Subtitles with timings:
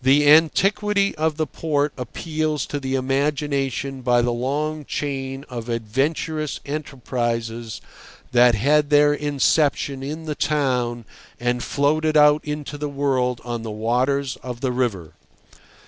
[0.00, 6.60] The antiquity of the port appeals to the imagination by the long chain of adventurous
[6.64, 7.80] enterprises
[8.30, 11.04] that had their inception in the town
[11.40, 15.14] and floated out into the world on the waters of the river.